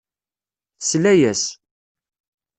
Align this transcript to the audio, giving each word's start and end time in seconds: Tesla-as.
Tesla-as. 0.79 1.43